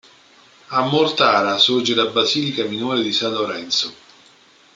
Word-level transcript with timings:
A 0.69 0.81
Mortara 0.83 1.59
sorge 1.59 1.93
la 1.93 2.07
basilica 2.07 2.63
minore 2.65 3.03
di 3.03 3.13
San 3.13 3.33
Lorenzo. 3.33 3.93